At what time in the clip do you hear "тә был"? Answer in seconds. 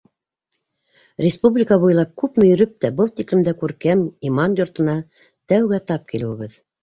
2.85-3.11